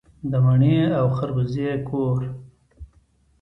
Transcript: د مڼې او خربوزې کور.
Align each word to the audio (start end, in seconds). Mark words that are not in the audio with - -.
د 0.31 0.33
مڼې 0.45 0.77
او 0.99 1.07
خربوزې 1.17 1.69
کور. 1.87 2.21